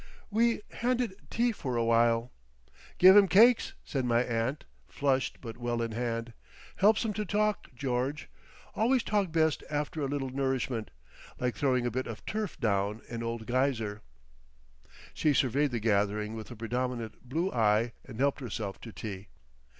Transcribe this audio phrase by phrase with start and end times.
[0.31, 2.31] We handed tea for a while....
[2.97, 6.33] "Give 'em cakes," said my aunt, flushed, but well in hand.
[6.77, 8.27] "Helps 'em to talk, George.
[8.73, 10.89] Always talk best after a little nourishment.
[11.39, 14.01] Like throwing a bit of turf down an old geyser."
[15.13, 19.27] She surveyed the gathering with a predominant blue eye and helped herself to tea.